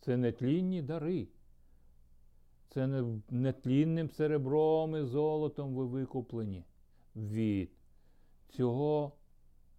[0.00, 1.28] Це нетлінні дари.
[2.68, 6.64] Це не нетлінним серебром і золотом ви викуплені
[7.16, 7.70] від
[8.48, 9.12] цього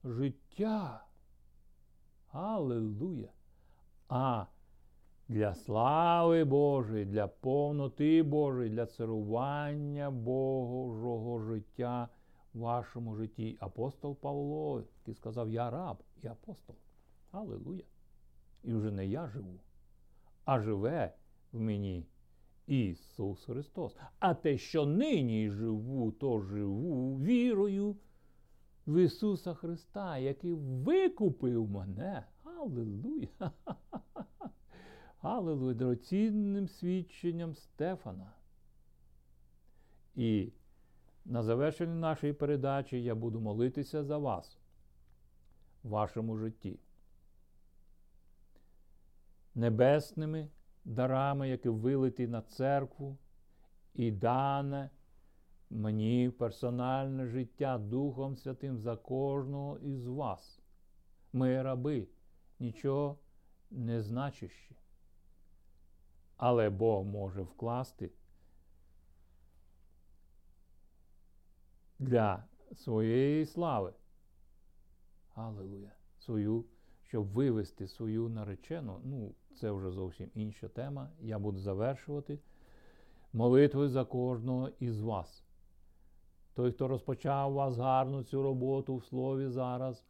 [0.04, 1.06] життя.
[2.32, 3.30] Аллилуйя!
[4.10, 4.46] А
[5.28, 12.10] для слави Божої, для повноти Божої, для царування Божого життя
[12.54, 13.58] в вашому житті.
[13.60, 16.76] Апостол Павло, який сказав, я раб і апостол.
[17.32, 17.84] Аллилуйя!
[18.64, 19.60] І вже не я живу,
[20.46, 21.14] а живе
[21.52, 22.06] в мені.
[22.70, 23.96] Ісус Христос.
[24.20, 27.96] А те, що нині живу, то живу вірою
[28.88, 32.24] в Ісуса Христа, який викупив мене.
[32.44, 33.28] Аллилуйя!
[35.22, 35.74] Аллилуйя!
[35.74, 38.34] Дорогоцінним свідченням Стефана.
[40.16, 40.52] І
[41.26, 44.58] на завершення нашої передачі я буду молитися за вас
[45.84, 46.80] в вашому житті.
[49.56, 50.50] Небесними
[50.90, 53.18] дарами, які вилиті на церкву,
[53.94, 54.90] і дане
[55.70, 60.60] мені персональне життя Духом Святим за кожного із вас.
[61.34, 62.08] Ми раби,
[62.60, 63.20] нічого
[63.72, 64.76] не значущі.
[66.38, 68.12] Але Бог може вкласти
[72.00, 72.44] для
[72.76, 73.94] своєї слави.
[75.34, 75.92] Аллилуйя!
[76.20, 76.66] Свою,
[77.04, 79.02] щоб вивести свою наречену.
[79.04, 81.10] ну, це вже зовсім інша тема.
[81.22, 82.40] Я буду завершувати
[83.34, 85.44] молитвою за кожного із вас.
[86.54, 90.06] Той, хто розпочав у вас гарну цю роботу в слові зараз,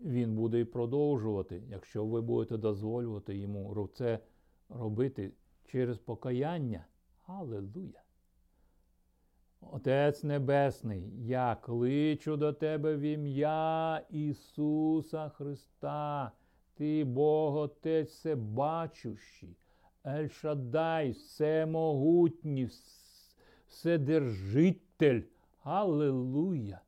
[0.00, 4.18] він буде і продовжувати, якщо ви будете дозволювати йому це
[4.68, 5.32] робити
[5.66, 6.84] через покаяння.
[7.26, 8.02] Аллилуйя!
[9.60, 16.32] Отець Небесний, я кличу до Тебе в ім'я Ісуса Христа.
[16.80, 19.56] Ти, Бог Отець всебачущий,
[20.04, 22.68] Ель-Шадай, всемогутній,
[23.68, 25.22] вседержитель.
[25.62, 26.80] Аллилуйя!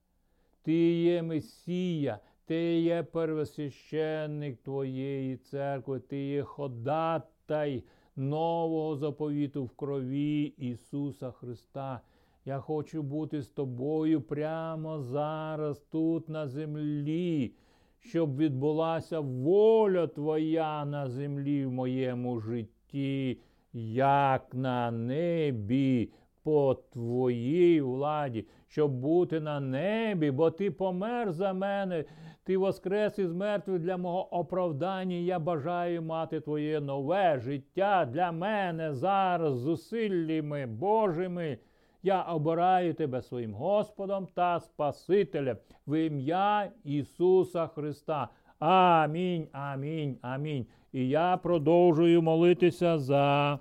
[0.62, 7.84] Ти є Месія, Ти є первосвященник Твоєї церкви, Ти є ходатай
[8.16, 12.01] нового заповіту в крові Ісуса Христа.
[12.45, 17.55] Я хочу бути з тобою прямо зараз, тут на землі
[18.03, 23.40] щоб відбулася воля Твоя на землі в моєму житті,
[23.72, 32.05] як на небі по Твоїй владі, щоб бути на небі, бо Ти помер за мене,
[32.44, 35.16] Ти воскрес із мертвих для мого оправдання.
[35.16, 41.59] Я бажаю мати Твоє нове життя для мене зараз, зусиллями Божими.
[42.05, 48.28] Я обираю тебе своїм Господом та Спасителем в ім'я Ісуса Христа.
[48.59, 50.66] Амінь, амінь, амінь.
[50.92, 53.59] І я продовжую молитися за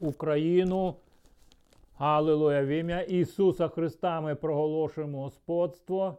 [0.00, 0.94] Україну.
[1.98, 2.64] Аллилуйя.
[2.64, 6.16] В ім'я Ісуса Христа ми проголошуємо Господство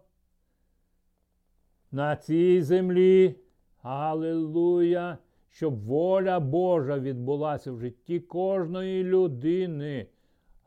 [1.92, 3.36] на цій землі.
[3.82, 5.18] Аллилуйя.
[5.50, 10.08] Щоб воля Божа відбулася в житті кожної людини.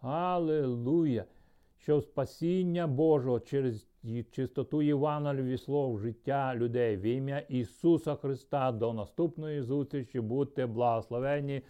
[0.02, 1.24] Аллилуйя!
[1.76, 3.86] Що спасіння Божого через
[4.30, 11.62] чистоту Євангелії слов життя людей в ім'я Ісуса Христа до наступної зустрічі будьте благословені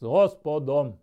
[0.00, 0.94] з Господом.